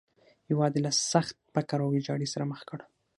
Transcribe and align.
هېواد 0.49 0.71
یې 0.75 0.81
له 0.85 0.91
سخت 1.11 1.35
فقر 1.53 1.79
او 1.81 1.89
ویجاړۍ 1.91 2.27
سره 2.33 2.47
مخ 2.51 2.61
کړ. 2.69 2.79